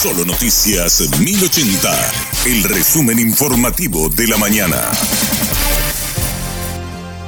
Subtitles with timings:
[0.00, 1.90] Solo Noticias 1080,
[2.46, 4.76] el resumen informativo de la mañana.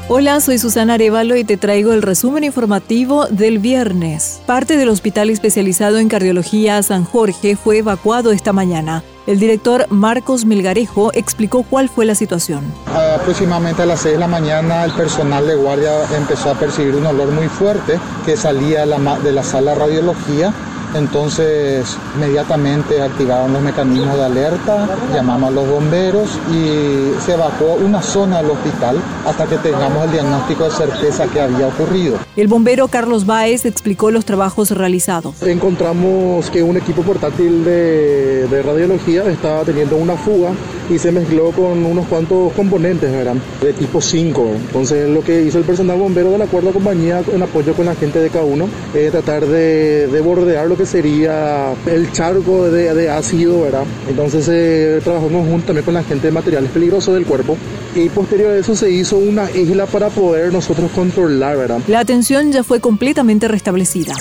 [0.06, 4.40] Hola, soy Susana Arevalo y te traigo el resumen informativo del viernes.
[4.46, 9.02] Parte del hospital especializado en cardiología San Jorge fue evacuado esta mañana.
[9.26, 12.72] El director Marcos Milgarejo explicó cuál fue la situación.
[12.86, 17.06] Aproximadamente a las 6 de la mañana el personal de guardia empezó a percibir un
[17.06, 20.54] olor muy fuerte que salía de la sala de radiología
[20.94, 28.02] entonces, inmediatamente activaron los mecanismos de alerta, llamamos a los bomberos y se evacuó una
[28.02, 32.18] zona del hospital hasta que tengamos el diagnóstico de certeza que había ocurrido.
[32.36, 35.42] El bombero Carlos Báez explicó los trabajos realizados.
[35.42, 40.50] Encontramos que un equipo portátil de, de radiología estaba teniendo una fuga
[40.90, 43.36] y se mezcló con unos cuantos componentes, ¿verdad?
[43.62, 44.48] De tipo 5.
[44.66, 47.94] Entonces lo que hizo el personal bombero de la cuarta compañía en apoyo con la
[47.94, 53.10] gente de K1 es tratar de, de bordear lo que sería el charco de, de
[53.10, 53.84] ácido, ¿verdad?
[54.08, 57.56] Entonces eh, trabajamos junto también con la gente de materiales peligrosos del cuerpo
[57.94, 61.80] y posterior a eso se hizo una isla para poder nosotros controlar, ¿verdad?
[61.86, 64.14] La atención ya fue completamente restablecida.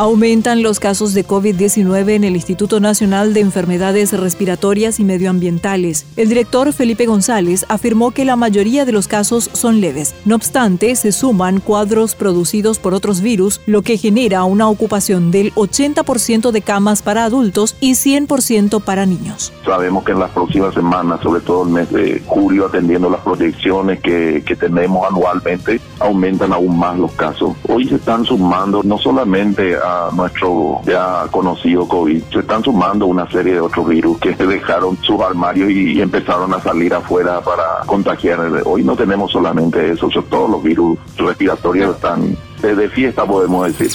[0.00, 6.06] Aumentan los casos de COVID-19 en el Instituto Nacional de Enfermedades Respiratorias y Medioambientales.
[6.16, 10.14] El director Felipe González afirmó que la mayoría de los casos son leves.
[10.24, 15.52] No obstante, se suman cuadros producidos por otros virus, lo que genera una ocupación del
[15.52, 19.52] 80% de camas para adultos y 100% para niños.
[19.66, 24.00] Sabemos que en las próximas semanas, sobre todo el mes de julio, atendiendo las proyecciones
[24.00, 27.54] que, que tenemos anualmente, aumentan aún más los casos.
[27.68, 32.22] Hoy se están sumando no solamente a nuestro ya conocido COVID.
[32.32, 36.60] Se están sumando una serie de otros virus que dejaron sus armarios y empezaron a
[36.60, 38.40] salir afuera para contagiar.
[38.64, 43.90] Hoy no tenemos solamente eso, todos los virus respiratorios están de fiesta, podemos decir.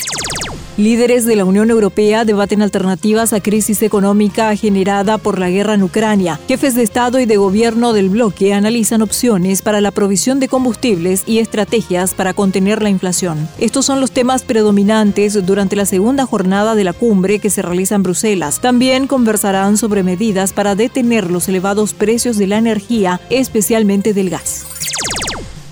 [0.77, 5.83] Líderes de la Unión Europea debaten alternativas a crisis económica generada por la guerra en
[5.83, 6.37] Ucrania.
[6.49, 11.23] Jefes de Estado y de Gobierno del bloque analizan opciones para la provisión de combustibles
[11.25, 13.47] y estrategias para contener la inflación.
[13.57, 17.95] Estos son los temas predominantes durante la segunda jornada de la cumbre que se realiza
[17.95, 18.59] en Bruselas.
[18.59, 24.64] También conversarán sobre medidas para detener los elevados precios de la energía, especialmente del gas.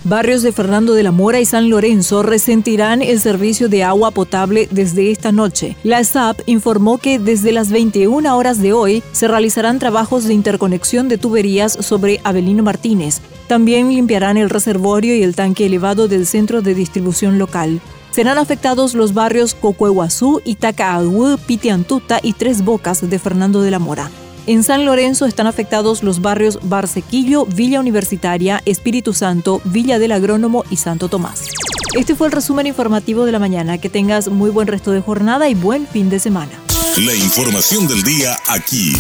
[0.06, 4.68] Barrios de Fernando de la Mora y San Lorenzo resentirán el servicio de agua potable
[4.70, 5.78] desde esta noche.
[5.84, 11.08] La SAP informó que desde las 21 horas de hoy se realizarán trabajos de interconexión
[11.08, 13.22] de tuberías sobre Avelino Martínez.
[13.48, 17.80] También limpiarán el reservorio y el tanque elevado del centro de distribución local.
[18.12, 24.12] Serán afectados los barrios Cocueguazú, Itacaagüe, Pitiantuta y Tres Bocas de Fernando de la Mora.
[24.46, 30.66] En San Lorenzo están afectados los barrios Barsequillo, Villa Universitaria, Espíritu Santo, Villa del Agrónomo
[30.70, 31.48] y Santo Tomás.
[31.96, 33.78] Este fue el resumen informativo de la mañana.
[33.78, 36.52] Que tengas muy buen resto de jornada y buen fin de semana.
[36.98, 38.94] La información del día aquí,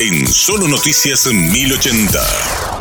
[0.00, 2.79] en Solo Noticias 1080.